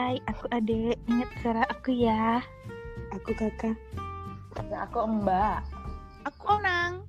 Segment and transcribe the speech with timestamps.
[0.00, 0.96] Hai, aku Ade.
[1.12, 2.40] Ingat suara aku ya.
[3.12, 3.76] Aku kakak.
[4.72, 5.60] Ya, aku Mbak.
[6.24, 7.04] Aku Onang.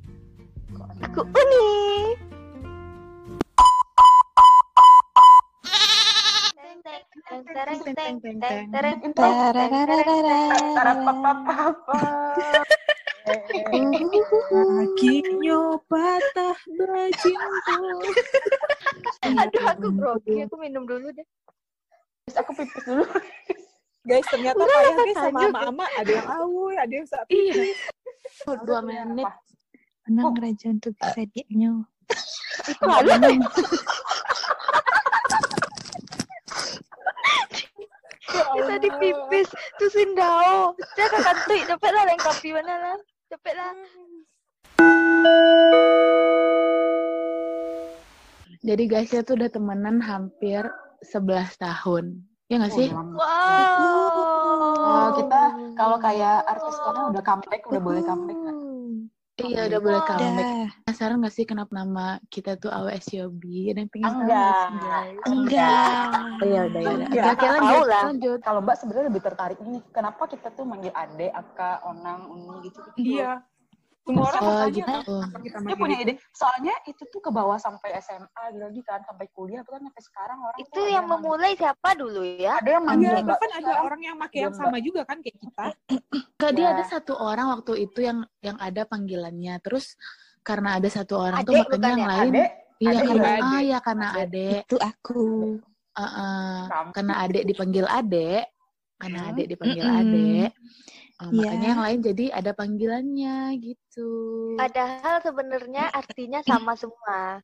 [1.00, 1.72] Aku Uni.
[16.76, 17.56] Bercinta.
[19.24, 20.44] Aduh, aku grogi.
[20.44, 21.24] Aku minum dulu deh.
[22.40, 23.06] Aku pipis dulu.
[24.10, 25.86] Guys, ternyata payah guys sama ama-ama.
[26.02, 27.38] Ada yang awu, ada yang sapi.
[27.38, 27.70] Iya.
[28.66, 29.30] Dua menit.
[30.10, 31.86] Menang raja untuk kreditnya.
[38.58, 39.54] Kita dipipis.
[39.78, 40.74] Tu sindao.
[40.98, 41.62] Jangan kantui.
[41.62, 42.98] Cepet lah lengkapi mana lah.
[43.30, 43.72] Cepet lah.
[48.62, 50.66] Jadi guysnya tuh udah temenan hampir
[51.02, 52.22] 11 tahun.
[52.52, 52.90] Ya nggak sih?
[52.92, 53.18] Wow.
[54.82, 55.42] Oh, kita
[55.80, 58.58] kalau kayak artis sekarang udah comeback, udah boleh comeback nggak?
[59.42, 60.50] Iya udah boleh comeback.
[60.86, 63.72] Penasaran nggak sih kenapa nama kita tuh AWS Yobi?
[63.72, 64.68] Ada yang pengen tahu Enggak.
[64.68, 64.76] sih?
[65.32, 65.96] Enggak.
[66.42, 67.24] Oh, ya udah ya udah.
[67.32, 68.04] Oke, lanjut, lah.
[68.12, 68.40] lanjut.
[68.44, 72.80] Kalau Mbak sebenarnya lebih tertarik ini, kenapa kita tuh manggil Ade, Aka, Onang, Uni gitu?
[73.00, 73.42] Iya.
[74.02, 74.82] Semua orang Oh gitu.
[74.90, 76.06] kenapa kita Dia punya itu?
[76.10, 76.14] ide.
[76.34, 80.38] Soalnya itu tuh ke bawah sampai SMA gitu lagi kan, sampai kuliah bahkan sampai sekarang
[80.42, 82.58] orang Itu tuh yang memulai siapa dulu ya?
[82.58, 85.18] Ada yang manggil Iya, Mbak bahkan ada orang yang pakai yang Iya, sama juga kan
[85.22, 85.66] kayak kita.
[86.18, 86.72] Enggak, dia Ya.
[86.74, 89.54] ada satu orang waktu itu yang yang ada panggilannya.
[89.62, 89.94] Terus
[90.42, 92.10] karena ada satu orang tuh Adek makanya yang ya?
[92.10, 92.46] lain Ade,
[92.82, 94.22] iya Adek karena iya, ah ya karena Adek.
[94.26, 95.24] adek Itu aku.
[95.92, 96.58] Heeh.
[96.72, 96.90] Kamu.
[96.96, 98.44] karena adek dipanggil adek
[98.98, 100.00] karena adek dipanggil Mm-mm.
[100.02, 100.50] adek
[101.22, 101.38] Eh, Iya.
[101.38, 104.10] makanya yang lain jadi ada panggilannya gitu
[104.58, 107.38] Padahal sebenarnya artinya sama semua.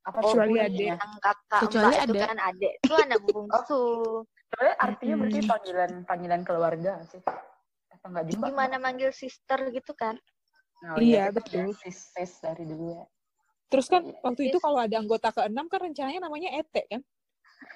[0.00, 2.20] apa Oh, Kecuali yang kakak Kecuali Mbak itu Ade.
[2.24, 2.72] kan adek.
[2.80, 3.82] Itu anak bungsu.
[4.48, 5.50] Soalnya artinya berarti Mm-mm.
[5.52, 7.20] panggilan panggilan keluarga sih?
[7.92, 8.48] Atau enggak juga?
[8.48, 10.16] Gimana manggil sister gitu kan?
[10.88, 11.76] Oh, Iya, kita betul.
[11.76, 13.04] Sis, sis dari dulu ya.
[13.68, 14.16] Terus kan Iya.
[14.24, 17.02] waktu itu kalau ada anggota keenam kan rencananya namanya Ete kan?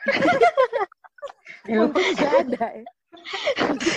[1.69, 2.89] Di luar ada ya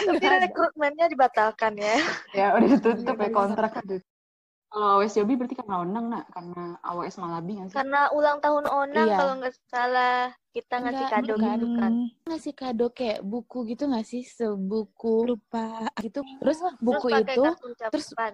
[0.05, 1.95] Tapi rekrutmennya dibatalkan ya.
[2.33, 4.01] ya udah ditutup ya Iya, kontrak aduh.
[4.65, 7.75] Kalau AWS Yobi berarti karena Onang nak, karena AWS Malabi nggak sih?
[7.75, 9.15] Karena ulang tahun Onang Iya.
[9.15, 10.19] kalau nggak salah
[10.51, 11.91] kita ngasih Enggak, kado gitu kan.
[12.25, 15.87] ngasih kado kayak buku gitu nggak sih sebuku Lupa.
[15.97, 17.41] gitu terus buku Terus itu
[17.87, 18.33] terus- ucapan.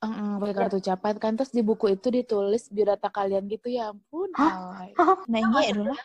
[0.00, 4.30] eh, pakai kartu ucapan kan terus di buku itu ditulis biodata kalian gitu ya ampun
[4.34, 4.90] alay.
[5.28, 6.00] Nanya dulu lah.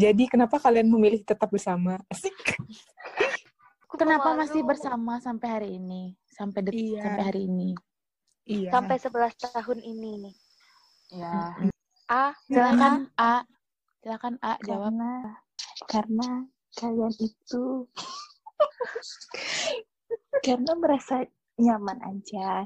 [0.00, 2.00] Jadi kenapa kalian memilih tetap bersama?
[2.08, 2.32] Asik.
[3.90, 4.40] Kenapa pemalu.
[4.48, 7.02] masih bersama sampai hari ini sampai det- Iya.
[7.04, 7.70] sampai hari ini
[8.48, 8.70] Iya.
[8.72, 10.32] Sampai 11 tahun ini.
[11.12, 11.52] Ya.
[12.08, 12.32] A.
[12.48, 13.44] silakan A
[14.00, 15.12] silakan A jawab Karena
[15.84, 16.28] karena
[16.72, 17.64] kalian itu
[20.40, 21.28] karena merasa
[21.60, 22.64] nyaman aja,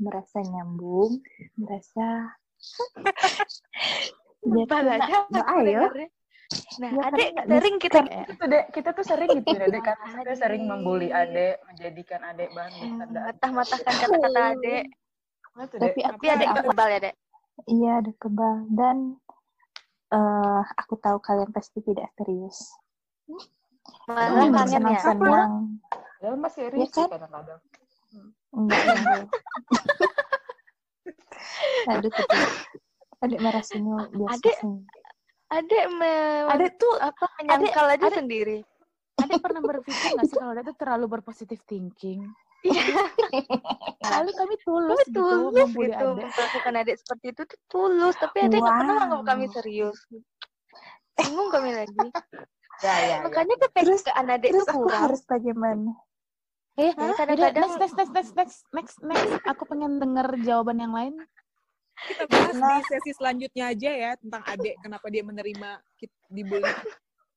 [0.00, 1.20] merasa nyambung,
[1.60, 2.34] merasa
[4.48, 5.82] ya karena- aja ayo.
[6.50, 7.98] Nah, Ya, adek karena- sering kita
[8.42, 9.96] deh, kita tuh sering gitu ya, dek kan.
[10.18, 10.70] Kita sering Adek.
[10.72, 13.20] membuli adek, menjadikan adek bahan bercanda.
[13.28, 14.84] matah-matahkan kata-kata adek.
[15.70, 15.78] Dek?
[15.78, 17.14] Tapi tapi adek Apa- kebal ya, Dek.
[17.66, 18.56] Iya, ada kebal.
[18.68, 18.96] Dan
[20.10, 22.74] eh aku tahu kalian pasti tidak serius.
[24.08, 24.98] Malah Hmm, kangen ya.
[24.98, 25.52] Senang-senang.
[26.18, 27.08] Ya masih serius Ya kan?
[27.14, 27.60] kadang-kadang.
[28.50, 29.22] Enggak, enggak.
[31.90, 32.10] Aduh,
[33.20, 34.74] adik merasanya biasa Adek, sih.
[35.50, 36.14] Adek me
[36.48, 38.58] Adek tuh apa menyangkal aja adek- sendiri.
[39.18, 42.22] Adek pernah berpikir nggak sih kalau Adek tuh terlalu berpositif thinking
[44.00, 48.36] Lalu kami tulus Kami gitu tulus gitu Adek melakukan adek seperti itu tuh tulus, tapi
[48.42, 49.00] adek nggak pernah Wow.
[49.00, 49.98] menganggap kami serius.
[51.16, 51.98] Bingung kami lagi.
[52.80, 53.16] Ya, ya, ya.
[53.22, 55.00] Makanya Terus- kepekaan adek tuh aku kurang.
[55.02, 55.92] harus bagaimana?
[56.76, 59.44] Eh, Kadang-kadang next, next, next, next, next, next, next.
[59.44, 61.12] Aku pengen denger jawaban yang lain.
[62.02, 62.76] Kita bahas Nah.
[62.76, 66.72] di sesi selanjutnya aja ya tentang adek kenapa dia menerima kit- dibully.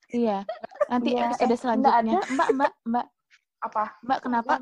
[0.09, 0.45] Iya.
[0.87, 2.19] Nanti Iya, episode eh, selanjutnya.
[2.23, 3.05] Mbak, Mbak, Mbak,
[3.61, 3.83] Apa?
[4.01, 4.53] Mbak, kenapa?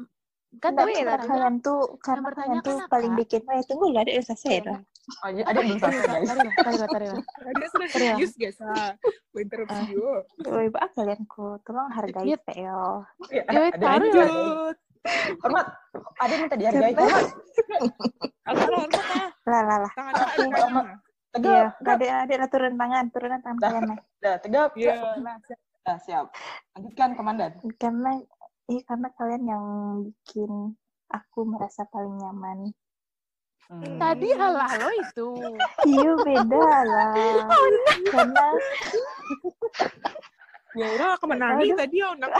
[0.54, 1.30] Kan tadi iya, karena tadi.
[1.30, 4.80] kalian tuh karena kalian tuh paling bikin eh tunggu lah ada selesai dah.
[5.24, 6.28] Oh, iya, adek belum selesai, guys.
[6.28, 7.22] Tari lah, tari lah, tari lah.
[7.42, 8.12] Adek sudah Serius.
[8.12, 8.58] serius guys.
[8.62, 8.92] Ah,
[9.34, 10.12] interupsi dulu.
[10.46, 12.38] Woi, bah kalian ku tolong hargai Iya.
[12.44, 12.84] Theo.
[13.28, 14.76] Ya, Ya, lanjut.
[15.42, 15.68] Hormat.
[16.22, 16.94] Adek minta dihargai.
[16.94, 17.26] Hormat.
[18.46, 19.30] Ah.
[19.50, 19.92] Lah lah lah.
[19.98, 20.26] Tangan Oke.
[20.38, 20.86] tangan tangan.
[21.32, 21.96] Iya, Tegap.
[21.96, 23.70] ada ada lah turun tangan, turun tangan Dah.
[23.72, 24.00] kalian.
[24.20, 24.70] Dah, tegap.
[24.76, 24.94] Iya.
[25.82, 26.26] Dah, siap.
[26.76, 27.52] Lanjutkan, Komandan.
[27.80, 28.20] Karena
[28.68, 29.66] iya karena kalian yang
[30.06, 30.76] bikin
[31.08, 32.76] aku merasa paling nyaman.
[33.72, 33.96] Hmm.
[33.96, 35.30] Tadi halah lo itu.
[35.88, 37.16] Iya beda lah.
[38.12, 38.46] Karena
[40.72, 42.08] Ya udah aku menangi tadi ya.
[42.12, 42.28] Oh, no.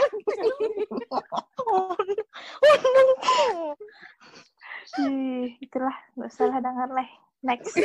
[4.92, 7.08] Ih, itulah nggak salah dengar lah.
[7.44, 7.76] Next.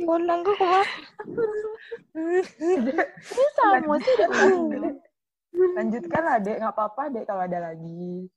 [0.00, 0.84] Onang kok ke mana?
[2.16, 2.92] Ini
[3.56, 4.14] sama sih
[5.76, 6.56] Lanjutkan lah, Dek.
[6.60, 8.30] Nggak apa-apa, Dek, kalau ada lagi.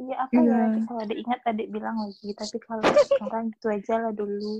[0.00, 0.56] Iya apa ya?
[0.64, 0.80] Iya.
[0.88, 2.28] Kalau ada ingat adik bilang lagi.
[2.32, 2.80] Tapi kalau
[3.12, 4.54] sekarang itu aja lah dulu.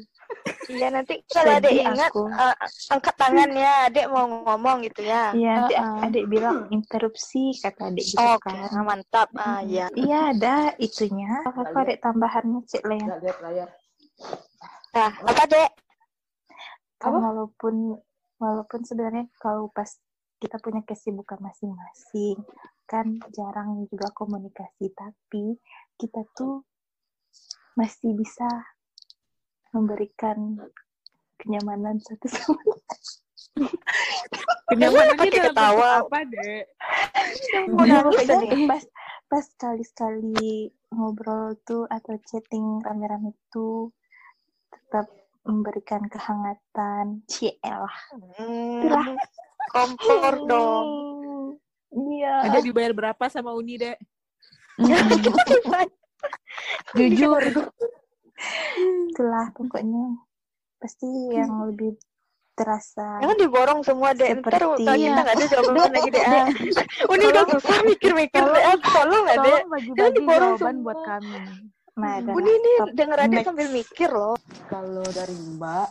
[0.68, 2.22] Iya nanti kalau ada Sedih ingat aku.
[2.28, 2.56] eh,
[2.92, 5.32] angkat tangan ya, adek mau ngomong gitu ya.
[5.32, 6.06] Iya, nanti Uh-uh.
[6.06, 8.84] adik bilang interupsi kata adik gitu Oke, kan.
[8.84, 9.28] mantap.
[9.34, 9.88] Ah ya.
[9.96, 11.40] Iya ada itunya.
[11.48, 11.80] Apa Lihat.
[11.88, 13.00] adik tambahannya cek lah
[13.40, 13.68] layar.
[14.92, 15.70] Nah, apa dek?
[17.00, 17.96] kan walaupun
[18.36, 19.88] walaupun sebenarnya kalau pas
[20.36, 22.36] kita punya kesibukan masing-masing
[22.90, 25.54] kan jarang juga komunikasi tapi
[25.94, 26.66] kita tuh
[27.78, 28.50] masih bisa
[29.70, 30.58] memberikan
[31.38, 32.82] kenyamanan satu sama lain.
[34.66, 35.90] Kenyamanannya Pakai ketawa.
[36.02, 36.18] apa?
[37.70, 37.86] Mau
[38.18, 38.66] tadi.
[38.66, 38.82] pas
[39.30, 43.94] pas sekali-sekali ngobrol tuh atau chatting rame-rame tuh
[44.74, 45.06] tetap
[45.46, 47.94] memberikan kehangatan cielah
[48.34, 49.14] Hmm,
[49.70, 50.86] kompor dong.
[51.92, 53.98] Iya Ada dibayar berapa sama Uni, Dek?
[56.96, 57.42] Jujur.
[59.12, 60.16] itulah pokoknya
[60.80, 61.92] pasti yang lebih
[62.56, 64.40] terasa Jangan diborong semua dek.
[64.40, 66.26] Ntar Seperti- kalau kita nggak ada jawaban lagi dek.
[67.12, 68.64] Uni udah susah mikir-mikir dek.
[68.82, 69.50] Tolong nggak dek.
[69.50, 70.84] Tolong bagi-bagi diborong jawaban semua.
[70.84, 71.40] buat kami.
[72.00, 73.44] nah Uni ini denger adik next.
[73.44, 74.36] sambil mikir loh.
[74.68, 75.88] Kalau dari Mbak,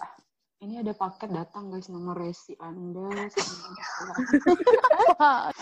[0.59, 3.07] ini ada paket datang guys nomor resi Anda.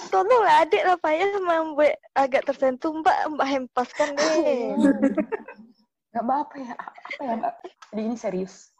[0.09, 4.73] Tolong lah adik lah Pak ya membuat agak tersentuh mbak mbak hempaskan deh.
[6.17, 7.53] Gak apa-apa ya, apa ya Mbak?
[7.93, 8.73] Jadi ini serius.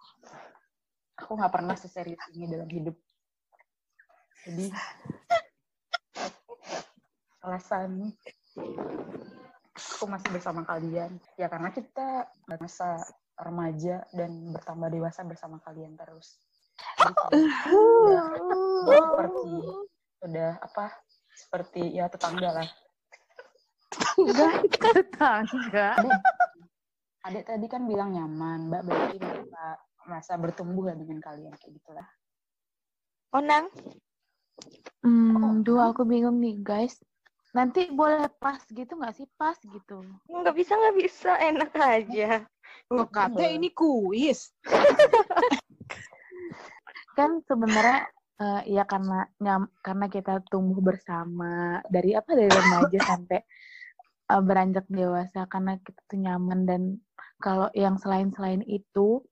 [1.21, 2.97] Aku nggak pernah seserius ini dalam hidup.
[4.41, 4.73] Jadi
[7.45, 8.09] alasan
[9.77, 12.97] aku masih bersama kalian ya karena kita masa
[13.37, 16.41] remaja dan bertambah dewasa bersama kalian terus.
[16.97, 17.37] Jadi kalau
[18.01, 19.49] udah seperti
[20.17, 20.85] udah apa
[21.37, 22.67] seperti ya tetangga lah.
[24.81, 25.89] Tetangga.
[27.27, 29.63] Adik tadi kan bilang nyaman, Mbak berarti merasa,
[30.07, 32.07] merasa bertumbuh lah dengan kalian kayak gitulah.
[33.35, 33.67] Onang.
[35.03, 36.97] Hmm, duh aku bingung nih guys.
[37.57, 39.25] Nanti boleh pas gitu nggak sih?
[39.33, 40.05] Pas gitu.
[40.29, 42.45] Nggak bisa nggak bisa enak aja.
[42.93, 44.53] Oh, kata ini kuis.
[47.17, 48.05] Kan sebenarnya
[48.37, 53.41] eh, ya karena nyam, karena kita tumbuh bersama dari apa dari remaja sampai
[54.29, 56.81] eh, beranjak dewasa karena kita tuh nyaman dan
[57.41, 59.25] kalau yang selain-selain itu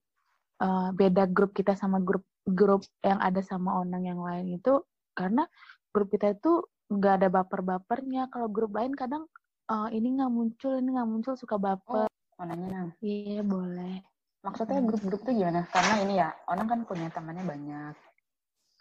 [0.66, 4.81] eh, beda grup kita sama grup grup yang ada sama onang yang lain itu
[5.13, 5.45] karena
[5.94, 9.26] grup kita itu nggak ada baper-bapernya kalau grup lain kadang
[9.66, 14.04] eh, ini nggak muncul ini nggak muncul suka baper Mau nanya Nang, iya boleh
[14.44, 15.66] maksudnya grup-grup tuh gimana?
[15.74, 17.96] Karena ini ya, Onang kan punya temannya banyak.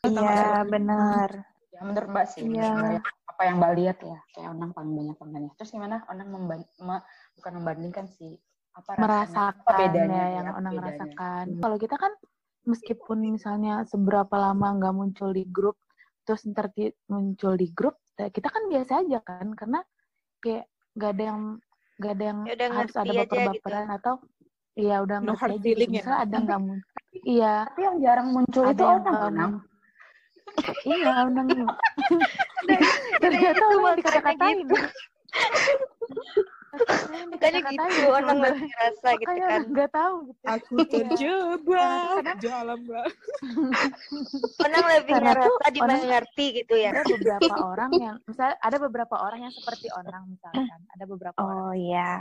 [0.04, 1.30] iya benar
[1.72, 2.70] Ya menurut Mbak sih, Iya.
[2.70, 5.50] Mbak ya, apa yang Mbak lihat ya, kayak Onang paling banyak temannya.
[5.56, 7.04] Terus gimana Onang memban- me-
[7.34, 8.38] bukan membandingkan sih,
[8.70, 10.86] apa rasanya, apa merasakan bedanya ya ya, yang orang bedanya.
[10.92, 11.44] rasakan.
[11.50, 11.60] Hmm.
[11.64, 12.12] Kalau kita kan
[12.62, 15.74] meskipun misalnya seberapa lama nggak muncul di grup,
[16.24, 16.72] terus ntar
[17.12, 19.80] muncul di grup, ya kita kan biasa aja kan, karena
[20.40, 20.64] kayak
[20.96, 21.40] nggak ada yang
[22.00, 24.14] nggak ada yang Ya harus ada aja baper-baperan atau
[24.74, 25.78] iya udah No ngerti aja gitu.
[25.78, 29.28] ya, Misalnya ada nggak muncul, iya Tapi yang jarang muncul ada itu yang Onang, nggak
[29.30, 29.52] Onang.
[29.52, 29.72] muncul.
[30.84, 31.48] Iya, Onang.
[33.22, 34.58] Ternyata makanya dikata-katain.
[37.24, 39.60] Makanya gitu Onang masih ngerasa gitu Makanya kan.
[39.68, 40.42] Nggak tahu gitu.
[40.46, 40.86] Aku Iya.
[40.86, 43.06] terjebak dalam gak.
[44.60, 46.90] Onang lebih Karena ngerasa dimengerti gitu ya.
[46.92, 51.62] ada beberapa orang yang misalnya ada beberapa orang yang seperti Onang misalkan ada beberapa orang
[51.64, 52.12] oh ya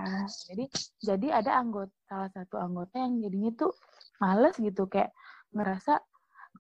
[0.46, 0.66] jadi
[1.00, 3.72] jadi ada anggota salah satu anggota yang jadinya tuh
[4.18, 5.12] males gitu kayak
[5.52, 6.00] ngerasa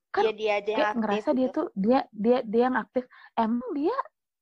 [0.09, 0.99] kan Dia dia aja kayak aktif.
[1.01, 1.53] ngerasa dia gitu.
[1.53, 3.95] tuh dia dia dia yang aktif emang dia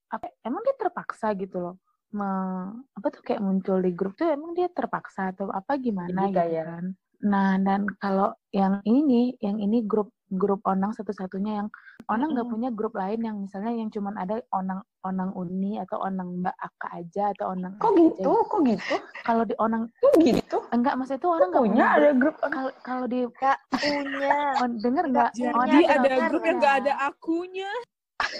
[0.07, 1.75] apa emang dia terpaksa gitu loh
[2.11, 6.27] me- apa tuh kayak muncul di grup tuh emang dia terpaksa atau apa gimana Jadi
[6.27, 6.85] gitu kayak- kan
[7.21, 11.67] nah dan kalau yang ini nih yang ini grup grup onang satu-satunya yang
[12.07, 16.41] onang nggak punya grup lain yang misalnya yang cuman ada onang onang uni atau onang
[16.41, 18.31] mbak aka aja atau onang Kok aja gitu?
[18.41, 18.95] Kok gitu?
[19.21, 20.57] kalau di onang Kok gitu?
[20.71, 22.35] enggak maksudnya itu orang nggak Punya punya ada grup.
[22.41, 24.31] kalau kalau di Gak punya.
[24.65, 26.65] on, denger nggak Jadi ada nggak grup yang punya.
[26.65, 27.71] gak ada akunya.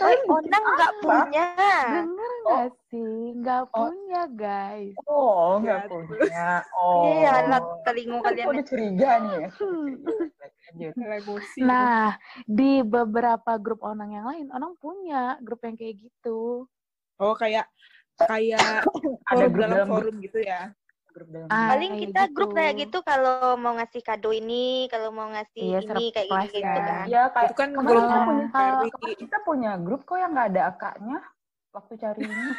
[0.02, 1.48] Oh, Onang nggak punya.
[1.90, 6.48] denger nggak sih nggak punya guys Oh, nggak Ya, punya.
[6.78, 7.04] Oh.
[7.08, 8.46] Iya, anak telinga kalian.
[8.46, 9.50] Kok udah curiga nih ya?
[11.22, 11.60] Emosi.
[11.62, 12.16] Nah,
[12.48, 16.66] di beberapa grup onang yang lain, onang punya grup yang kayak gitu.
[17.22, 17.68] Oh kayak
[18.18, 18.82] kayak
[19.30, 20.72] Ada forum dalam forum gitu ya.
[21.12, 22.58] Grup dalam Ah, Paling kita grup gitu.
[22.58, 26.72] kayak gitu kalau mau ngasih kado ini, kalau mau ngasih Iya, ini kayak gitu ya.
[26.72, 27.04] kan.
[27.06, 30.48] Iya, kayak Itu kan kemarin grup kita punya kemarin kita punya grup kok yang nggak
[30.50, 31.18] ada akaknya
[31.70, 32.50] waktu cari ini.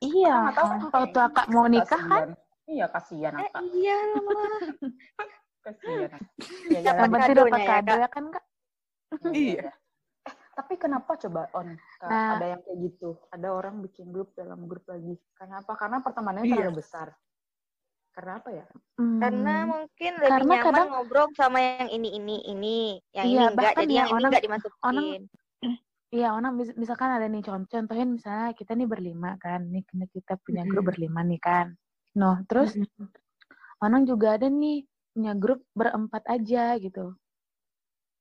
[0.00, 0.34] Iya.
[0.40, 2.28] Nggak tahu kan Waktu akak mau nikah kan.
[2.64, 3.62] Iya, kasihan Eh, akak.
[3.70, 4.22] iya lah.
[5.60, 6.10] Kasihan.
[6.64, 8.44] Iya, iya, Dapat yang penting dapat ya, kado ya kan, Kak?
[9.12, 9.28] Iya.
[9.28, 9.60] Iya.
[9.60, 9.72] iya.
[10.20, 12.30] Eh, tapi kenapa coba on Kak, Nah.
[12.34, 13.10] ada yang kayak gitu?
[13.28, 15.20] Ada orang bikin grup dalam grup lagi.
[15.34, 15.72] Kenapa?
[15.74, 16.56] Karena pertemanannya Iya.
[16.56, 17.12] terlalu besar.
[18.10, 18.66] Karena apa ya?
[18.98, 22.78] Karena Hmm, mungkin lebih Karena nyaman kadang- ngobrol sama yang ini ini ini,
[23.10, 25.20] yang Iya, ini enggak, jadi ya, yang ini orang- enggak dimasukin.
[26.10, 30.10] Iya, Onang mis- misalkan ada nih contoh, contohin misalnya kita nih berlima kan, nih kita-
[30.10, 31.78] kita punya grup berlima nih kan.
[32.18, 32.74] Noh, terus
[33.78, 34.82] Onang juga ada nih
[35.14, 37.14] punya grup berempat aja gitu,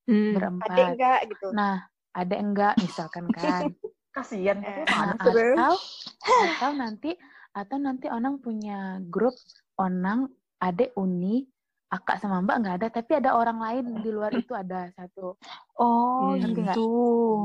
[0.06, 0.14] Hmm.
[0.14, 0.70] Ada berempat.
[0.94, 1.48] enggak gitu.
[1.50, 1.82] Nah,
[2.14, 3.74] ada enggak misalkan kan.
[4.14, 4.62] Kasihan.
[4.62, 5.34] Eh, Nah, atau
[6.62, 7.18] atau nanti
[7.52, 9.34] atau nanti Onang punya grup
[9.80, 10.28] Onang,
[10.60, 11.48] Ade, Uni,
[11.90, 15.40] Akak sama Mbak nggak ada, tapi ada orang lain di luar itu ada satu.
[15.80, 16.54] Oh, Hmm.
[16.54, 16.86] Gitu.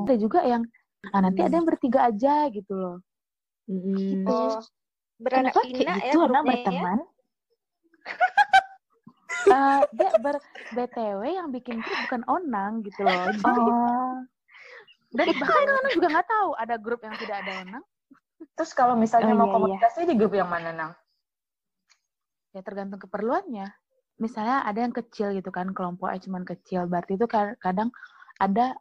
[0.04, 0.66] Ada juga yang
[1.14, 2.96] ah, nanti ada yang bertiga aja gitu loh.
[3.70, 4.28] Mm-mm.
[4.28, 4.60] Oh,
[5.16, 6.42] beranak Kenapa ya gitu ya.
[6.44, 6.98] berteman?
[9.44, 10.40] Eh, dia ber
[10.72, 13.28] BTW yang bikin grup bukan Onang gitu loh.
[13.44, 14.16] Oh,
[15.12, 17.84] dan bahkan kan Onang juga nggak tahu ada grup yang tidak ada Onang.
[18.56, 19.56] Terus kalau misalnya Oh, mau iya, iya.
[19.60, 20.92] komunikasi di grup yang mana, Nang?
[22.54, 23.66] Ya tergantung keperluannya.
[24.22, 26.86] Misalnya ada yang kecil gitu kan, kelompoknya cuman kecil.
[26.86, 27.90] Berarti itu ka- kadang
[28.38, 28.78] ada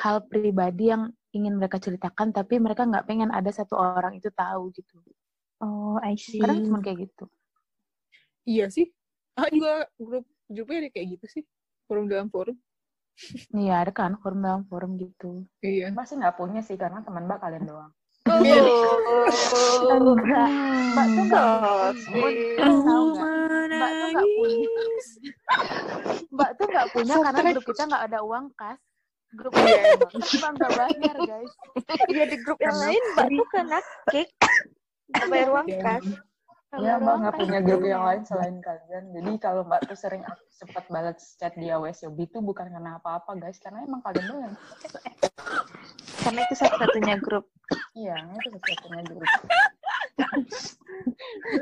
[0.00, 4.72] hal pribadi yang ingin mereka ceritakan, tapi mereka nggak pengen ada satu orang itu tahu
[4.72, 4.96] gitu.
[5.60, 6.40] oh, I see.
[6.40, 7.24] Kadang cuma kayak gitu.
[8.48, 8.90] Iya sih.
[9.38, 11.42] Ah juga grup grupnya ada kayak gitu sih.
[11.88, 12.56] Forum dalam forum.
[13.52, 15.44] Iya ada kan forum dalam forum gitu.
[15.60, 15.92] Iya.
[15.92, 17.92] Mbak sih nggak punya sih, karena teman Mbak kalian doang.
[18.22, 18.38] Oh,
[19.92, 20.48] Enggak.
[20.92, 21.56] Mbak tuh tahu
[23.12, 23.30] nggak?
[23.72, 24.68] Mbak tuh nggak punya.
[26.30, 28.78] Mbak tuh nggak punya karena grup kita nggak ada uang kas.
[29.32, 31.52] Grup kita cuma nggak bayar guys.
[32.06, 33.78] Iya di grup yang lain Mbak tuh kena
[34.12, 34.28] kick.
[35.10, 36.04] Nggak bayar uang Iya, kas.
[36.72, 37.90] Ya, Mbak nggak punya grup ya.
[37.96, 39.04] yang lain selain kalian.
[39.12, 43.36] Jadi kalau Mbak tuh sering sempat balas chat di AWS Yobi itu bukan karena apa-apa,
[43.36, 43.60] guys.
[43.60, 44.54] Karena emang kalian doang.
[46.22, 47.44] Karena itu satu-satunya grup.
[47.92, 49.26] Iya, itu satu-satunya grup.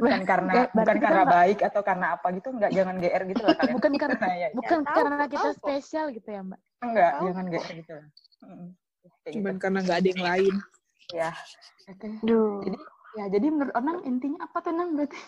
[0.01, 3.41] bukan karena berarti bukan karena nggak- baik atau karena apa gitu enggak jangan GR gitu
[3.41, 3.75] lah kalian.
[3.75, 5.59] Bukan karena Nah, ya, bukan tahu, karena kita tahu kok.
[5.59, 6.61] spesial gitu ya Mbak.
[6.81, 7.25] enggak, Tahu.
[7.27, 8.07] jangan GR gitu lah.
[9.21, 9.61] Kayak Cuman gitu.
[9.61, 10.55] karena nggak ada yang lain.
[11.11, 11.31] Ya.
[11.87, 12.07] Oke.
[12.23, 12.61] Duh.
[12.63, 12.79] Jadi
[13.11, 15.19] ya jadi menurut Onang intinya apa tuh Nang berarti?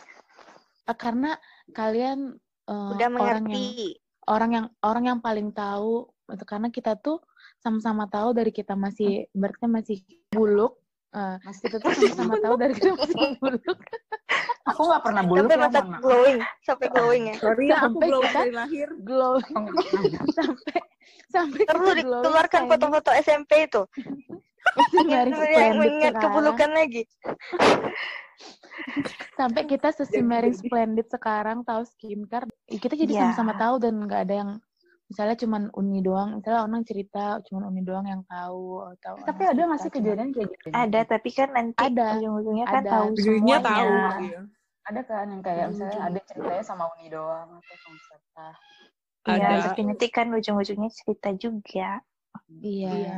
[0.83, 1.31] Eh, Karena
[1.71, 2.19] kalian
[2.63, 3.99] eh, Udah orang yang mengerti.
[4.25, 6.07] orang yang orang yang paling tahu
[6.45, 7.19] karena kita tuh
[7.63, 10.77] sama-sama tahu dari kita masih berarti masih buluk
[11.11, 13.79] eh, kita tuh sama-sama tahu dari kita masih buluk
[14.63, 16.01] Aku nggak pernah buluk Sampai ya, mata maaf.
[16.01, 16.39] glowing.
[16.63, 17.35] Sampai glowing ya.
[17.37, 18.89] Sorry, aku Sampai belum kita- dari lahir.
[18.97, 19.67] glow Oh,
[20.39, 20.79] sampai
[21.29, 23.83] sampai Perlu glowing dikeluarkan foto-foto SMP itu.
[24.95, 27.03] Yang mengingat keburukan lagi.
[29.33, 33.21] sampai kita sesimmering splendid sekarang tahu skincare kita jadi Ya.
[33.27, 34.51] sama-sama tahu dan nggak ada yang
[35.13, 39.61] misalnya cuman Uni doang misalnya orang cerita cuman Uni doang yang tahu atau Tapi ada
[39.61, 40.67] nggak cerita sih cuman- kejadian kayak gitu?
[40.73, 42.07] Ada, tapi kan nanti Ada.
[42.17, 42.91] ujung-ujungnya kan Ada.
[42.91, 43.69] tahu Ujungnya semuanya.
[43.69, 43.93] tahu.
[44.25, 44.41] Iya.
[44.83, 48.47] Ada kan yang kayak misalnya ada ceritanya sama Uni doang atau sama siapa?
[49.23, 51.91] Iya, tapi nanti kan ujung-ujungnya cerita juga.
[52.59, 53.17] iya Iya.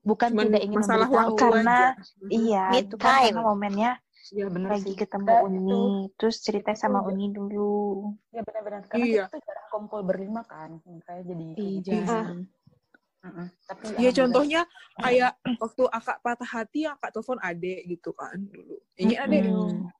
[0.00, 2.04] bukan Cuman tidak ingin masalah memberitahu waktu Karena aja.
[2.30, 3.90] iya, itu kan momennya
[4.28, 4.96] Iya benar lagi sih.
[4.96, 5.82] ketemu Kita Uni,
[6.14, 7.72] terus cerita sama Itu- Uni dulu.
[8.28, 9.24] Ya benar-benar karena Iya.
[9.26, 11.88] kita jarang kumpul berlima kan, makanya jadi kayak Iya, gitu.
[11.88, 12.36] jangan.
[13.18, 13.46] Mm-mm.
[13.66, 14.60] Tapi Iya alhamdulillah- contohnya
[14.96, 18.76] kayak waktu akak patah hati akak telepon adek gitu kan dulu.
[18.94, 19.90] Ini adek Hmm.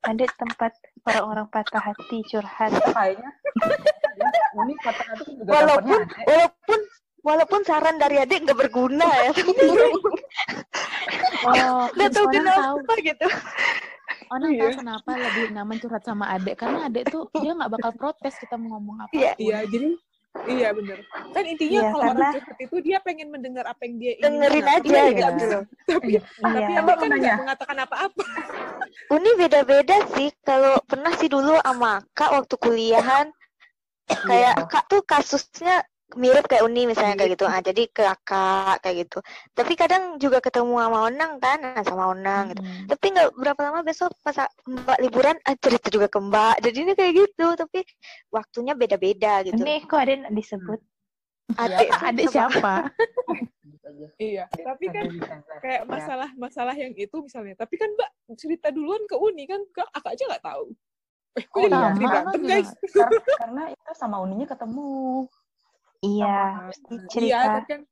[0.00, 0.72] Ada tempat
[1.06, 2.70] orang-orang patah hati curhat.
[2.70, 3.30] Kita kayaknya
[4.56, 6.80] Uni kata itu juga Walaupun walaupun
[7.20, 9.30] walaupun saran dari adik nggak berguna ya.
[11.44, 13.26] oh Nggak tahu Onang tahu kenapa gitu.
[14.34, 14.60] Onang Iya.
[14.60, 18.54] tahu kenapa lebih nyaman curhat sama adek karena adek tuh dia nggak bakal protes kita
[18.54, 19.32] mau ngomong apa Iya.
[19.36, 19.88] Iya jadi
[20.46, 20.98] iya bener.
[21.32, 24.22] Kan intinya Iya, kalau karena- orang curhat itu dia pengen mendengar apa yang dia ingin
[24.22, 24.76] Dengerin dengar.
[24.76, 25.00] aja
[25.32, 25.58] gitu.
[25.88, 26.20] Tapi Iya.
[26.20, 26.78] tapi Iya.
[26.78, 27.34] kan nggak nanya.
[27.38, 28.22] mengatakan apa-apa.
[29.14, 30.28] Uni beda-beda sih.
[30.40, 33.26] Kalau pernah sih dulu sama kak waktu kuliahan,
[34.06, 34.64] kayak Iya.
[34.66, 35.82] kak tuh kasusnya
[36.16, 37.44] mirip kayak Uni misalnya kayak gitu.
[37.44, 39.18] Ah, jadi kakak kayak gitu.
[39.52, 42.62] Tapi kadang juga ketemu sama Onang kan, nah, sama Onang gitu.
[42.64, 42.86] Hmm.
[42.88, 46.56] Tapi nggak berapa lama besok pas Mbak liburan ah, cerita juga ke Mbak.
[46.64, 47.84] Jadi ini kayak gitu, tapi
[48.32, 49.60] waktunya beda-beda gitu.
[49.60, 50.80] Ini kok ada yang disebut?
[51.56, 52.74] Adik tuh Adik siapa?
[52.88, 53.48] Gitu.
[54.20, 55.08] Iya, tapi kan
[55.64, 55.88] kayak Ya.
[55.88, 57.56] masalah-masalah yang itu misalnya.
[57.56, 60.64] Tapi kan Mbak cerita duluan ke Uni kan, Kak, aku aja nggak tahu.
[61.40, 61.94] Eh, kok Oh, iya.
[62.36, 62.68] guys?
[62.92, 65.24] karena, karena itu sama uninya ketemu
[66.00, 67.38] Iya, pasti Iya, cerita.
[67.52, 67.82] tapi kan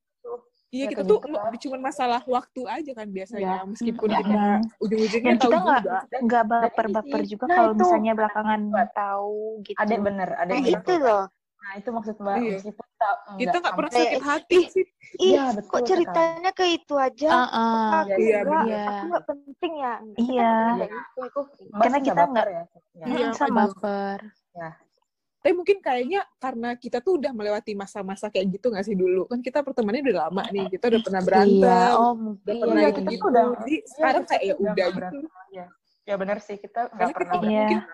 [0.67, 1.11] Iya Ya, kita kayak
[1.47, 3.71] tuh cuma masalah waktu aja kan biasanya Iya.
[3.71, 4.19] meskipun Iya.
[4.19, 4.43] kita
[4.77, 5.99] ujung-ujungnya tahu kita nggak juga.
[6.21, 7.79] nggak Dan baper-baper juga nah, kalau itu.
[7.81, 8.61] misalnya belakangan
[8.93, 9.79] tahu gitu.
[9.79, 11.25] ada bener ada Nah, itu loh.
[11.57, 12.51] nah itu maksud mbak Iya.
[12.53, 14.85] meskipun tak Kita nggak pernah sakit hati sih.
[15.17, 17.29] Iya, betul kok ceritanya ke itu aja?
[17.31, 17.91] Heeh.
[17.95, 18.87] Aku Iya, iya, nggak- bener.
[18.91, 19.95] aku nggak penting ya.
[20.19, 20.53] Iya.
[20.75, 21.29] Iya,
[21.73, 22.63] Karena kita baper nggak- ya.
[22.93, 23.05] Ya.
[23.07, 23.63] Iya, sama.
[23.71, 24.19] Baper.
[25.47, 29.38] Tapi mungkin kayaknya karena kita tuh udah melewati masa-masa kayak gitu nggak sih dulu kan
[29.38, 32.55] kita pertemanannya udah lama nih kita udah pernah berantem Iya, oh udah mungkin.
[32.59, 34.99] pernah Iya, gitu kita gitu udah- jadi sekarang kita kayak ya udah udah nggak gitu
[34.99, 35.65] berantem aja.
[36.03, 37.62] ya bener sih kita nggak Karena pernah kita Iya.
[37.62, 37.87] nggak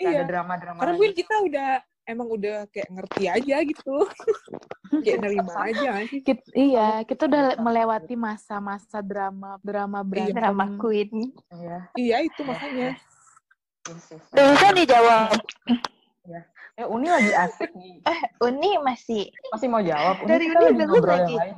[0.00, 1.70] iya ada drama drama karena mungkin kita udah
[2.06, 3.94] emang udah kayak ngerti aja gitu
[5.04, 10.32] kayak nerima aja sih Kit- iya, kita udah melewati masa-masa drama, drama berantem.
[10.32, 11.28] Drama queen.
[11.52, 13.94] iya iya itu makanya iya.
[14.32, 15.28] Udah bisa dijawab.
[16.80, 20.68] Eh Uni lagi asik nih Eh, Uni masih masih mau jawab Uni Dari kita Uni
[20.74, 21.24] lagi ngobrol lagi.
[21.28, 21.56] yang lain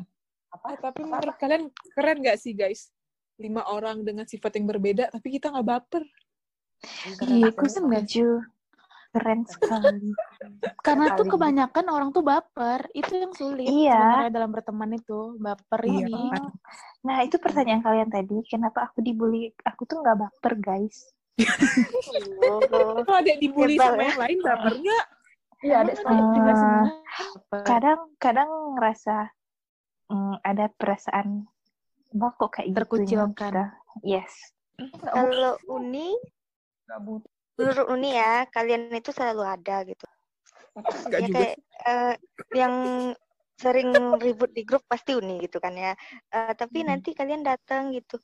[0.53, 1.63] apa Ah, tapi menurut kalian
[1.93, 2.91] keren gak sih guys
[3.37, 6.05] lima orang dengan sifat yang berbeda tapi kita nggak baper
[7.23, 8.43] Iya, aku setuju.
[9.13, 10.11] Keren sekali.
[10.81, 12.91] Karena tuh kebanyakan orang tuh baper.
[12.91, 13.93] Itu yang sulit Iya.
[13.93, 15.37] sebenarnya dalam berteman itu.
[15.37, 16.09] Baper Iya.
[16.09, 16.27] ini.
[17.03, 18.43] Nah, itu pertanyaan kalian tadi.
[18.43, 19.55] Kenapa aku dibully?
[19.63, 21.07] Aku tuh nggak baper, guys.
[22.43, 22.61] Oh.
[23.03, 24.07] kalau ada dibully Hebat, sama ya.
[24.13, 25.05] yang lain baper nggak
[25.63, 26.13] iya ada juga
[26.53, 27.63] baper.
[27.65, 29.17] Kadang, kadang ngerasa
[30.13, 31.49] mm, ada perasaan,
[32.13, 32.77] mbak kok kayak gitu.
[32.85, 33.53] Terkucilkan.
[34.05, 34.33] Yes.
[34.77, 36.09] nggak butuh Kalau Uni,
[37.57, 40.07] menurut Uni ya, kalian itu selalu ada gitu.
[41.13, 42.15] ya juga kayak eh,
[42.57, 42.75] yang
[43.61, 45.93] sering ribut di grup pasti Uni gitu kan ya.
[46.33, 46.97] Eh, tapi Hmm.
[46.97, 48.19] nanti kalian datang gitu.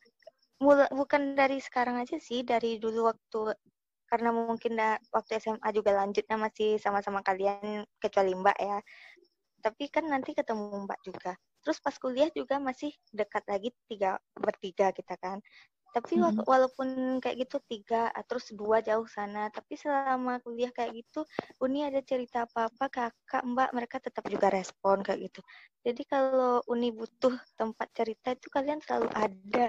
[0.59, 3.55] Mula, bukan dari sekarang aja sih, dari dulu waktu
[4.11, 8.79] karena mungkin da- waktu SMA juga lanjutnya masih sama-sama kalian kecuali Mbak ya.
[9.65, 11.33] Tapi kan nanti ketemu Mbak juga.
[11.63, 15.39] Terus pas kuliah juga masih dekat lagi tiga bertiga kita kan.
[15.99, 19.51] Tapi wa- walaupun kayak gitu tiga, ah, terus dua jauh sana.
[19.51, 21.27] Tapi selama kuliah kayak gitu,
[21.59, 25.43] Uni ada cerita apa-apa kakak Mbak mereka tetap juga respon kayak gitu.
[25.83, 29.67] Jadi kalau Uni butuh tempat cerita itu kalian selalu ada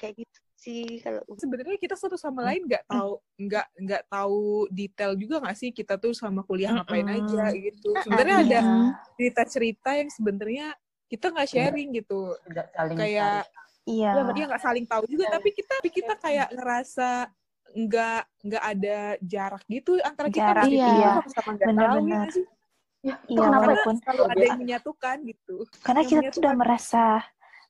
[0.00, 5.12] kayak gitu sih kalau sebenarnya kita satu sama lain nggak tahu nggak nggak tahu detail
[5.12, 8.48] juga nggak sih kita tuh sama kuliah ngapain aja gitu sebenarnya Iya.
[8.48, 8.60] ada
[9.20, 10.66] cerita-cerita yang sebenarnya
[11.12, 12.32] kita nggak sharing gitu
[12.72, 13.44] saling kayak
[13.86, 14.10] Iya.
[14.18, 17.30] ya dia nggak saling tahu juga tapi kita tapi kita kayak ngerasa
[17.76, 21.10] nggak nggak ada jarak gitu antara kita Jarak, iya.
[21.22, 22.26] sama-sama nggak tahu Benar-benar.
[22.26, 22.44] ya sih
[23.04, 23.66] ya, itu Iya, kenapa ya?
[23.70, 26.56] walaupun selalu ada yang menyatukan gitu karena yang kita tuh udah menyatukan.
[26.58, 27.04] merasa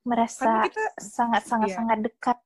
[0.06, 1.76] merasa karena kita sangat sangat Iya.
[1.76, 2.38] sangat dekat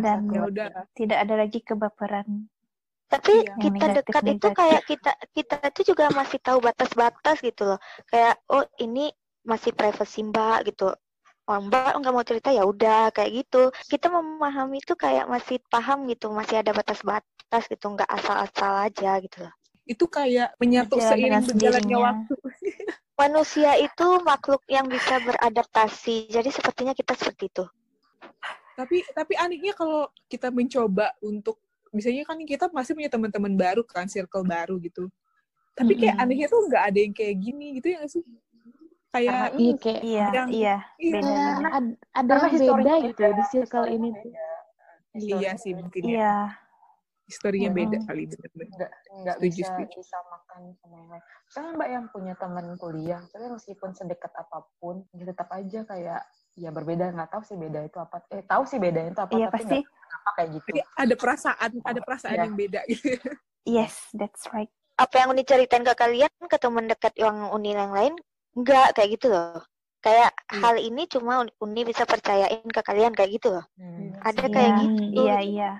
[0.00, 2.28] dan ya udah tidak ada lagi kebaperan.
[3.04, 3.54] Tapi Iya.
[3.60, 4.56] Kita dekat itu negatif-negatif.
[4.58, 7.78] kayak kita kita itu juga masih tahu batas-batas gitu loh.
[8.08, 9.12] Kayak oh ini
[9.44, 10.88] masih privacy Mbak gitu.
[11.44, 13.68] Oh Mbak nggak mau cerita ya udah kayak gitu.
[13.92, 19.44] Kita memahami itu kayak masih paham gitu, masih ada batas-batas gitu, nggak asal-asal aja gitu
[19.44, 19.54] loh.
[19.84, 22.34] itu kayak menyatu seiring berjalannya waktu
[23.20, 26.32] Manusia itu makhluk yang bisa beradaptasi.
[26.32, 27.64] Jadi sepertinya kita seperti itu.
[28.74, 31.62] tapi tapi anehnya kalau kita mencoba untuk
[31.94, 35.06] misalnya kan kita masih punya teman-teman baru kan circle baru gitu
[35.78, 36.22] tapi kayak Mm-mm.
[36.26, 38.22] anehnya tuh nggak ada yang kayak gini gitu ya nggak sih
[39.14, 41.68] kayak Iya, kayak Iya, Yang- iya, iya, beda beda.
[41.70, 44.32] ad- ada yang beda gitu beda, di circle ini tuh.
[44.34, 44.46] beda.
[45.14, 46.34] iya sih mungkin ya Iya,
[47.24, 47.80] historinya Mm-mm.
[47.80, 49.94] beda kali bener-bener nggak nggak Setuju, bisa setuju.
[49.94, 51.22] disamakan sama yang lain.
[51.46, 56.20] Misalnya mbak yang punya teman kuliah, tapi meskipun sedekat apa pun, ya tetap aja kayak
[56.54, 57.04] ya berbeda.
[57.10, 58.16] Nggak tahu sih beda itu apa.
[58.28, 59.78] Eh tahu sih beda itu apa, iya tapi pasti.
[59.80, 60.68] nggak kenapa kayak gitu.
[60.68, 62.42] Tapi ada perasaan ada perasaan Iya.
[62.42, 63.08] yang beda gitu
[63.64, 64.68] Yes, that's right.
[64.94, 68.12] Apa yang Uni ceritain ke kalian ke teman dekat yang Uni yang lain
[68.54, 69.60] nggak kayak gitu loh.
[69.98, 70.60] Kayak Iya.
[70.60, 73.64] hal ini cuma Uni bisa percayain ke kalian kayak gitu loh.
[73.80, 74.12] Hmm.
[74.20, 75.02] Ada Iya, kayak gitu.
[75.16, 75.70] Iya, iya.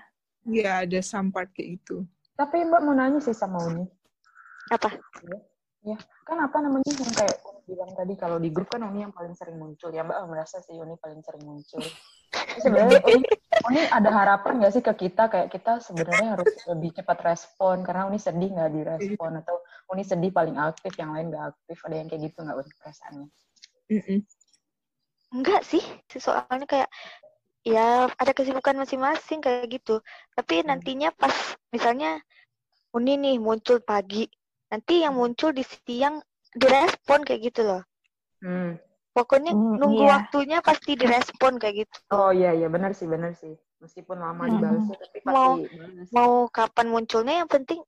[0.44, 2.04] Iya ada some part kayak gitu
[2.37, 3.84] Tapi mbak mau nanya sih sama Uni.
[4.68, 4.92] Apa?
[6.24, 9.37] Kan apa namanya yang kayak Uni bilang tadi kalau di grup kan Uni yang paling
[9.37, 9.92] sering muncul.
[9.92, 11.84] Ya mbak merasa sih Uni paling sering muncul.
[12.58, 13.24] Sebenarnya Uni,
[13.70, 18.08] Uni ada harapan nggak sih ke kita kayak kita sebenarnya harus lebih cepat respon karena
[18.08, 19.60] Uni sedih nggak direspon atau
[19.92, 21.77] Uni sedih paling aktif, yang lain gak aktif.
[21.85, 23.29] Ada yang kayak gitu nggak Uni perasaannya?
[23.92, 24.20] Mm-mm.
[25.35, 25.83] Enggak sih,
[26.14, 26.88] soalnya kayak
[27.66, 30.01] ya ada kesibukan masing-masing kayak gitu.
[30.37, 30.73] Tapi Hmm.
[30.73, 31.35] nantinya pas
[31.75, 32.20] misalnya
[32.94, 34.31] Uni nih muncul pagi,
[34.70, 36.23] nanti yang muncul di siang
[36.55, 37.83] direspon kayak gitu loh.
[38.38, 38.79] Hmm.
[39.14, 40.14] Pokoknya Hmm, nunggu iya.
[40.18, 41.97] waktunya pasti direspon kayak gitu.
[42.14, 43.55] Oh iya iya benar sih benar sih.
[43.83, 44.55] Meskipun lama Mm-mm.
[44.59, 46.09] dibalasnya tapi pasti Mau- balas.
[46.14, 47.83] Mau kapan munculnya yang penting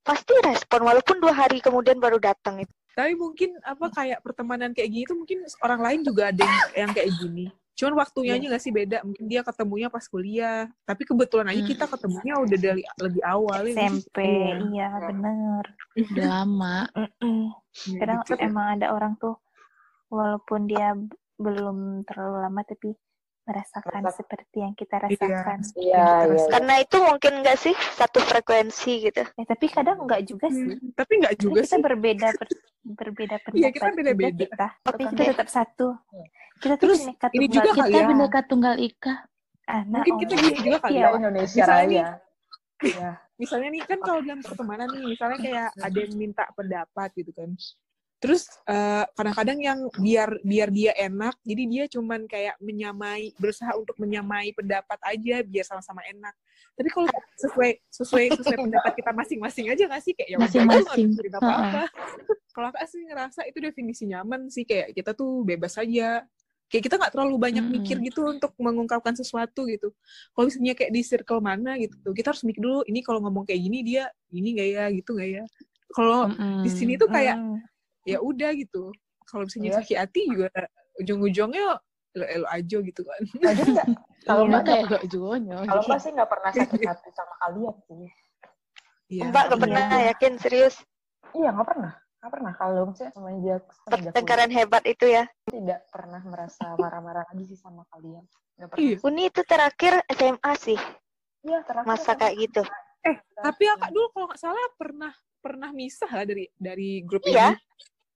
[0.00, 2.72] pasti respon walaupun dua hari kemudian baru datang itu.
[2.90, 6.90] Tapi mungkin apa kayak pertemanan kayak gini tuh mungkin orang lain juga ada yang, yang
[6.90, 7.46] kayak gini.
[7.78, 8.40] Cuman waktunya Iya.
[8.44, 8.98] aja nggak sih beda.
[9.06, 10.68] Mungkin dia ketemunya pas kuliah.
[10.84, 11.70] Tapi kebetulan aja Hmm.
[11.70, 13.72] kita ketemunya udah dari lebih awal ya.
[13.88, 14.54] SMP, Iya.
[14.68, 15.64] iya bener.
[15.96, 16.76] Udah lama.
[16.92, 17.40] Mm-mm.
[17.88, 18.34] Ya, Kadang gitu.
[18.42, 19.38] emang ada orang tuh
[20.12, 20.92] walaupun dia
[21.40, 22.92] belum terlalu lama tapi
[23.50, 25.58] merasakan Merasak- seperti yang kita rasakan.
[25.74, 26.46] Iya iya.
[26.48, 29.22] Karena itu mungkin nggak sih satu frekuensi gitu.
[29.26, 30.70] Eh, tapi kadang enggak juga sih.
[30.70, 31.82] Hmm, Tapi nggak Tapi juga kita sih.
[31.82, 34.36] berbeda ber- berbeda pendapat Iya, kita beda-beda.
[34.38, 34.66] kita.
[34.80, 35.88] Tapi kita tetap satu.
[36.10, 36.26] Iya.
[36.60, 37.00] Kita Terus,
[37.32, 38.06] ini juga Kita ya.
[38.06, 39.14] bineka tunggal ika.
[39.64, 41.02] Anak Mungkin kita gitu juga kali Iya.
[41.02, 41.16] ya.
[41.16, 42.06] Indonesia Raya.
[42.80, 43.10] Iya.
[43.40, 47.48] misalnya nih kan kalau dalam pertemanan nih misalnya kayak ada yang minta pendapat gitu kan
[48.20, 53.96] terus eh, kadang-kadang yang biar biar dia enak jadi dia cuman kayak menyamai berusaha untuk
[53.96, 56.36] menyamai pendapat aja biar sama-sama enak
[56.76, 57.08] tapi kalau
[57.40, 61.16] sesuai sesuai sesuai pendapat kita masing-masing aja nggak sih kayak ya Masing-masing.
[61.16, 61.82] dengerin apa-apa
[62.54, 66.20] kalau aku sih ngerasa itu definisi nyaman sih kayak kita tuh bebas aja
[66.68, 67.82] kayak kita nggak terlalu banyak Mm-mm.
[67.82, 69.96] mikir gitu untuk mengungkapkan sesuatu gitu
[70.36, 73.64] kalau misalnya kayak di circle mana gitu kita harus mikir dulu ini kalau ngomong kayak
[73.64, 75.44] gini dia ini nggak ya gitu nggak ya
[75.90, 76.62] kalau Mm-mm.
[76.62, 77.58] di sini tuh kayak Hmm.
[78.10, 78.90] Ya udah gitu
[79.24, 79.78] kalau misalnya Iya.
[79.80, 80.48] sakit hati juga
[80.98, 81.78] ujung-ujungnya
[82.10, 83.86] lo elo aja gitu kan Lagi enggak?
[84.20, 85.58] Kalau Iya, Mbak kayak gak jonyo.
[85.64, 88.04] kalau Mbak sih nggak pernah sakit hati sama kalian sih.
[89.10, 89.22] Iya.
[89.26, 89.62] Mbak gak iya.
[89.62, 90.74] pernah yakin serius
[91.30, 91.92] Iya nggak pernah.
[92.20, 92.52] Nggak pernah.
[92.52, 95.24] Kalau misalnya semenjak pertengkaran hebat itu ya.
[95.46, 98.26] tidak pernah merasa marah-marah lagi sih sama kalian.
[98.56, 98.82] Nggak pernah.
[98.84, 98.96] Iya.
[99.00, 100.78] Uni itu terakhir SMA sih
[101.40, 101.86] Iya terakhir.
[101.86, 102.62] masa kayak gitu.
[103.00, 107.56] eh tapi akak dulu kalau nggak salah pernah pernah misah lah dari dari grup Iya.
[107.56, 107.64] ini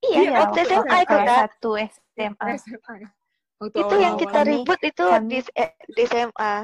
[0.05, 1.39] Iya, Iya, waktu waktu SMA itu kan.
[1.41, 2.47] satu SMA.
[2.59, 2.95] SMA.
[3.57, 4.39] Waktu Itu yang kita.
[4.39, 5.39] Kami- ribut itu kami- di,
[5.89, 6.55] di SMA.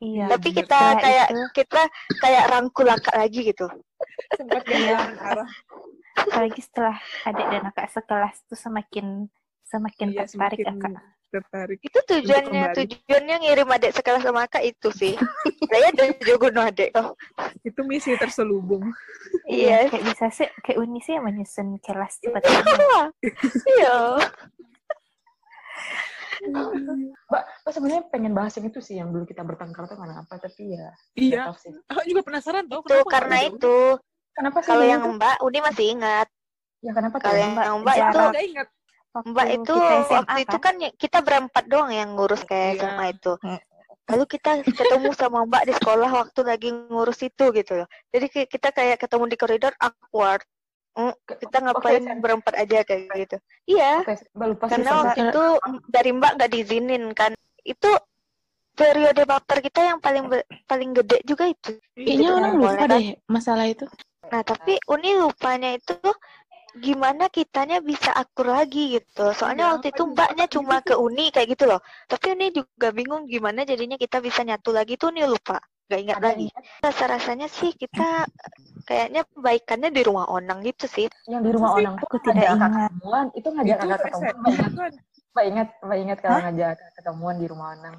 [0.00, 0.24] Iya.
[0.28, 1.82] Tapi kita kayak itu- kita
[2.18, 3.66] kayak rangkul kakak lagi gitu.
[4.34, 4.62] sempat
[6.14, 9.26] Apalagi setelah adik dan kakak sekelas tuh semakin
[9.64, 11.04] semakin Iya, tertarik semakin kakak.
[11.34, 15.14] Tertarik Itu tujuannya tujuannya ngirim adik sekelas sama kakak itu sih.
[15.70, 16.94] Saya ada juga no adik.
[16.94, 17.18] Oh,
[17.66, 18.86] itu misi terselubung
[19.50, 19.90] Iya.
[19.90, 22.42] Kayak bisa sih, kayak Uni sih yang menyusun kelas cepat.
[23.66, 23.96] Iya.
[26.44, 30.36] Mbak, Mbak sebenarnya pengen bahas yang itu sih yang dulu kita bertengkar tuh karena apa
[30.36, 30.92] tapi ya.
[31.16, 31.48] iya
[31.88, 33.96] aku juga penasaran tau Tuh karena itu
[34.34, 34.68] Kenapa sih?
[34.68, 35.02] kalau yang?
[35.14, 36.28] Mbak Uni masih ingat.
[36.82, 37.24] Ya kenapa tuh?
[37.30, 38.68] Kalau yang Mbak, Mbak aku itu nggak ingat
[39.14, 42.70] Waktu Mbak itu kita SMA waktu itu kan ya- kita berempat doang yang ngurus kayak
[42.74, 42.82] Iya.
[42.82, 43.32] SMA itu.
[44.04, 47.88] Lalu kita ketemu sama Mbak di sekolah waktu lagi ngurus itu gitu loh.
[48.10, 50.42] Jadi kita kayak ketemu di koridor awkward.
[50.94, 53.36] Mm, kita ngapain Oke, berempat aja kayak gitu.
[53.66, 54.30] Iya, sih
[54.62, 55.42] karena sama- waktu itu
[55.88, 57.34] dari Mbak nggak diizinin kan.
[57.64, 57.90] Itu
[58.72, 60.26] periode baper kita yang paling
[60.66, 61.78] paling gede juga itu.
[61.94, 62.90] Kayaknya Itu orang yang lupa kan?
[62.90, 63.86] deh masalah itu.
[64.24, 65.94] Nah, tapi Uni lupanya itu
[66.74, 69.30] gimana kitanya bisa akur lagi gitu.
[69.30, 71.78] Soalnya Iya, waktu itu mbaknya cuma ke Uni kayak gitu loh.
[72.10, 75.62] Tapi Uni juga bingung gimana jadinya kita bisa nyatu lagi tuh Uni lupa.
[75.84, 76.48] Gak ingat Ada lagi.
[76.48, 78.24] ingat Rasa-rasanya sih kita
[78.84, 81.06] kayaknya baikannya di rumah onang gitu sih.
[81.28, 82.70] yang di rumah Sih, orang tuh aku tidak ingat.
[82.72, 84.92] ketemuan itu ngajak itu kakak ketemuan
[85.34, 87.96] Mbak ingat Mbak ingat kalau ngajak ketemuan di rumah Anang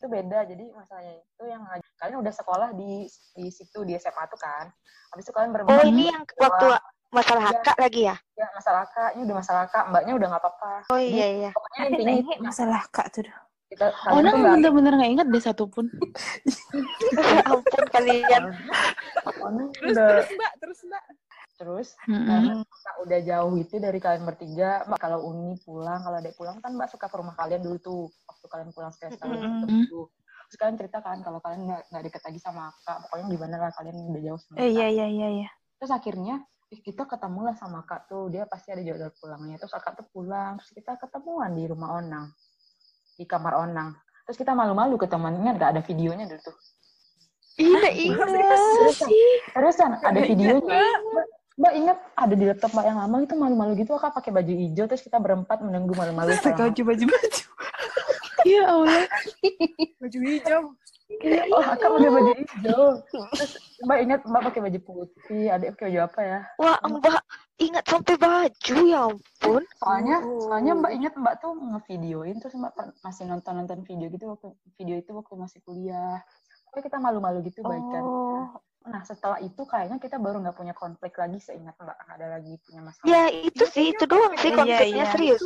[0.00, 3.04] itu beda jadi masalahnya itu yang ngajak kalian udah sekolah di
[3.36, 4.66] di situ di SMA tuh kan
[5.12, 6.66] habis itu kalian Oh berempat ini yang waktu
[7.10, 8.16] masalah hak lagi ya?
[8.32, 11.50] ya masalah kak ini udah masalah kak mbaknya udah nggak apa-apa Oh Jadi, iya iya.
[11.50, 13.26] pokoknya Tapi intinya ini itu masalah kak tuh.
[13.70, 15.86] Kita Oh, nggak bener-bener gak ingat deh satupun.
[17.12, 18.42] Ya ampun kalian.
[19.70, 21.04] Terus udah terus mbak terus mbak
[21.54, 22.24] terus Mm-mm.
[22.24, 26.56] karena Kak udah jauh itu dari kalian bertiga mbak kalau Uni pulang kalau adek pulang
[26.58, 29.84] kan mbak suka ke rumah kalian dulu tuh waktu kalian pulang semester Mm-mm.
[29.84, 30.08] itu
[30.48, 33.70] terus kalian cerita kan kalau kalian nggak nggak deket lagi sama kak pokoknya gimana lah
[33.70, 34.72] kalian udah jauh sama Eh, Kak.
[34.72, 35.48] iya iya iya iya.
[35.76, 36.34] terus akhirnya
[36.70, 38.30] ih, kita ketemu lah sama kak tuh.
[38.30, 39.58] Dia pasti ada jadwal pulangnya.
[39.58, 40.56] Terus kakak tuh pulang.
[40.62, 42.30] Terus kita ketemuan di rumah Onang.
[43.18, 43.98] Di kamar Onang.
[44.24, 46.56] Terus kita malu-malu ketemuan ingat gak ada videonya dulu tuh?
[47.60, 48.96] Iya Terus,
[49.52, 50.80] terus kan ada videonya?
[50.80, 51.26] mbak,
[51.60, 53.98] mbak ingat ada di laptop mbak yang lama itu malu-malu gitu.
[53.98, 57.06] Kak pakai baju hijau terus kita berempat menunggu malu-malu selama- baju baju.
[58.40, 59.04] Ya Allah.
[60.00, 60.62] baju hijau
[61.50, 62.84] Oh kakak pakai baju hijau.
[63.10, 66.38] Terus mbak ingat mbak pakai baju putih, adik pakai baju apa ya?
[66.56, 67.22] Wah, Mbak
[67.60, 69.62] ingat sampai baju ya ampun.
[69.76, 70.40] Soalnya, Oh.
[70.46, 74.96] soalnya mbak ingat mbak tuh ngevideoin terus mbak masih nonton nonton video gitu waktu video
[74.96, 76.22] itu waktu masih kuliah.
[76.70, 78.02] Tapi kita malu-malu gitu baik kan.
[78.06, 78.46] Oh,
[78.80, 82.54] Nah setelah itu kayaknya kita baru nggak punya konflik lagi seingat mbak nggak ada lagi
[82.64, 83.04] punya masalah.
[83.04, 85.12] Ya itu sih, itu doang sih Iya, konfliknya iya.
[85.12, 85.42] serius.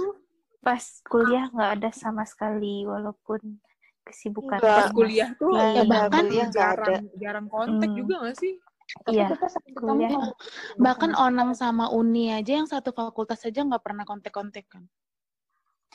[0.61, 3.61] pas kuliah nggak ada sama sekali walaupun
[4.05, 4.77] kesibukan Enggak.
[4.77, 6.85] Pas kuliah tuh Nah, Ya, iya, bahkan kuliah nggak ada.
[6.85, 7.99] jarang jarang kontak Hmm.
[7.99, 8.55] juga gak sih?
[9.01, 10.11] Tapi Iya, kita sering kuliah.
[10.13, 10.33] ketemu.
[10.77, 14.85] bahkan onang sama uni aja yang satu fakultas aja nggak pernah kontek-kontek kan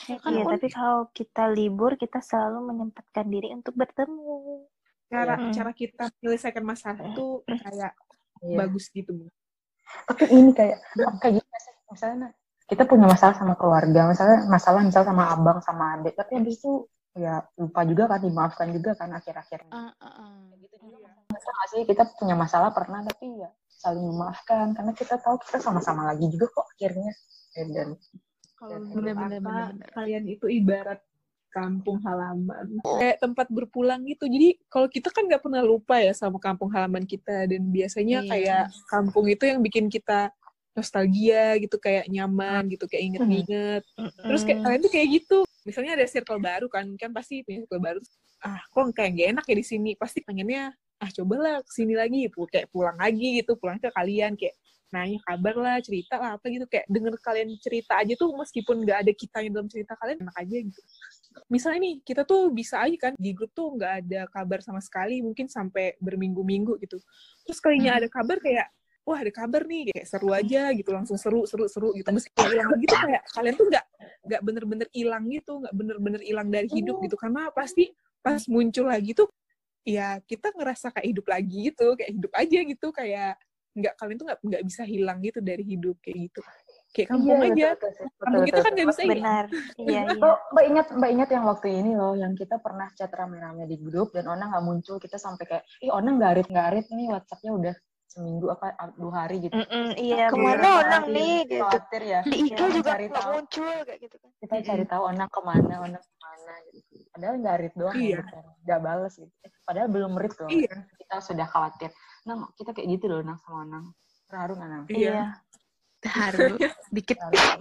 [0.08, 4.64] ya kan Iya, tapi kalau kita libur kita selalu menyempatkan diri untuk bertemu.
[5.12, 5.52] Cara Iya.
[5.52, 7.94] cara kita menyelesaikan masalah itu kayak
[8.42, 8.58] Iya.
[8.58, 9.12] bagus gitu.
[10.08, 10.80] Tapi ini kayak
[11.20, 11.76] kayak sih?
[11.92, 12.32] misalnya
[12.64, 16.86] kita punya masalah sama keluarga, misalnya masalah misal sama abang sama adik, tapi habis itu
[17.20, 19.72] ya lupa juga kan dimaafkan juga kan akhir-akhirnya.
[19.76, 20.36] Ah, ah, ah.
[20.56, 25.16] gitu juga masalah nggak sih kita punya masalah pernah tapi ya saling memaafkan karena kita
[25.24, 27.12] tahu kita sama-sama lagi juga kok akhirnya
[27.56, 27.90] dan, dan
[28.60, 28.76] Kalau
[29.96, 31.00] kalian itu ibarat
[31.50, 32.78] kampung halaman.
[32.84, 34.30] Kayak tempat berpulang gitu.
[34.30, 37.50] Jadi kalau kita kan nggak pernah lupa ya sama kampung halaman kita.
[37.50, 38.30] Dan biasanya Iya.
[38.30, 40.30] kayak kampung itu yang bikin kita
[40.78, 41.82] nostalgia gitu.
[41.82, 42.86] Kayak nyaman gitu.
[42.86, 43.84] Kayak inget-inget.
[43.98, 45.40] Terus kayak kalian tuh kayak gitu.
[45.70, 46.86] Misalnya ada circle baru kan.
[46.98, 48.00] Kan pasti punya circle baru.
[48.42, 49.92] Ah kok kayak gak enak ya di sini.
[49.94, 52.26] Pasti pengennya ah cobalah ke sini lagi.
[52.34, 53.54] Pu- Kayak pulang lagi gitu.
[53.56, 54.34] Pulang ke kalian.
[54.34, 54.58] Kayak
[54.90, 59.06] nanya kabar lah, cerita lah apa gitu kayak denger kalian cerita aja tuh meskipun nggak
[59.06, 60.82] ada kitanya dalam cerita kalian enak aja gitu.
[61.46, 65.22] Misalnya nih kita tuh bisa aja kan di grup tuh nggak ada kabar sama sekali
[65.22, 66.98] mungkin sampai berminggu-minggu gitu.
[67.46, 68.66] Terus kalinya ada kabar kayak
[69.10, 72.06] wah ada kabar nih kayak seru aja gitu langsung seru seru seru gitu.
[72.14, 73.86] Meskipun hilang gitu kayak kalian tuh nggak
[74.30, 77.18] nggak bener-bener hilang gitu nggak bener-bener hilang dari hidup gitu.
[77.18, 77.90] Karena pasti
[78.22, 79.26] pas muncul lagi tuh
[79.82, 82.88] ya kita ngerasa kayak hidup lagi gitu kayak hidup aja gitu.
[82.94, 83.32] Kayak
[83.74, 86.42] nggak kalian tuh nggak nggak bisa hilang gitu dari hidup kayak gitu.
[86.90, 87.68] Kayak kampung Iya, aja.
[87.78, 88.76] betul, betul, kampung betul, kita kan betul.
[88.78, 89.18] nggak bisa hilang.
[89.18, 89.46] Benar.
[89.80, 90.22] Iya, iya.
[90.22, 93.78] Oh, mbak ingat mbak ingat yang waktu ini loh yang kita pernah chat rame-rame di
[93.82, 95.02] grup dan Ona nggak muncul.
[95.02, 97.76] Kita sampai kayak ih Ona nggak arit nggak arit nih WhatsAppnya udah
[98.10, 100.82] seminggu apa dua hari gitu Mm-mm, iya, Ke mana bener.
[100.82, 101.36] orang nih?
[101.46, 101.62] Gitu.
[101.62, 104.30] khawatir ya Di IG juga cari tahu muncul kayak gitu kan.
[104.36, 108.18] kita cari tahu Ona ke mana Ona ke mana gitu padahal nggak arit doang Iya.
[108.20, 111.90] bukan nggak bales gitu Eh, padahal belum merit loh iya kita sudah khawatir
[112.22, 113.86] Nang kita kayak gitu loh Nang sama Nang
[114.26, 115.22] terharu nggak Nang iya
[116.02, 116.56] Haru.
[116.96, 117.60] dikit Terharu.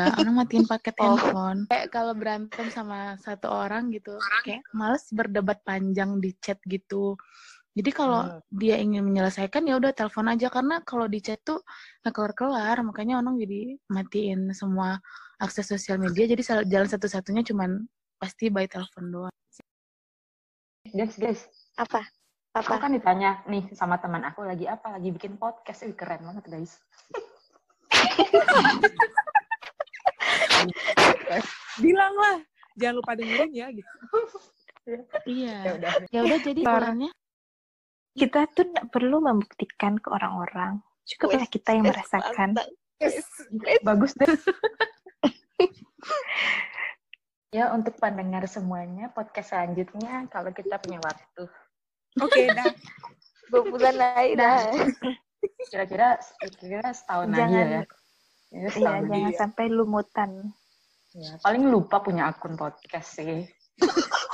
[0.00, 1.12] Nah, orang matiin paket Oh.
[1.12, 1.60] handphone.
[1.68, 7.20] Kayak kalau berantem sama satu orang gitu, kayak males berdebat panjang di chat gitu.
[7.70, 8.42] Jadi kalau Hmm.
[8.50, 11.62] dia ingin menyelesaikan ya udah telepon aja karena kalau di chat tuh
[12.00, 14.98] nggak kelar-kelar, makanya orang jadi matiin semua
[15.36, 16.26] akses sosial media.
[16.26, 19.34] Jadi jalan satu-satunya cuman pasti by telepon doang.
[20.90, 21.40] guys guys
[21.76, 22.02] Apa?
[22.50, 22.82] aku Apa?
[22.82, 26.72] kan ditanya nih sama teman aku lagi apa lagi bikin podcast Ih, keren banget guys
[31.78, 32.36] bilang lah
[32.74, 33.92] jangan lupa dengerin ya gitu
[34.82, 35.56] ya Iya.
[35.78, 36.90] udah Ya udah jadi Parah.
[38.10, 40.78] Kita tuh nggak perlu membuktikan ke orang-orang.
[41.06, 42.54] Cukuplah kita yang merasakan.
[43.80, 44.28] bagus deh
[47.50, 51.48] ya untuk pendengar semuanya podcast selanjutnya kalau kita punya waktu
[52.14, 52.68] oke dah
[53.48, 54.60] Dua bulan lagi dah.
[55.72, 56.20] kira-kira
[56.60, 57.82] kira setahun lagi Jangan- ya, ya
[58.52, 59.38] Iya, setahun lagi jangan Iya.
[59.40, 60.30] sampai lumutan.
[61.10, 61.32] ya.
[61.40, 63.48] paling lupa punya akun podcast sih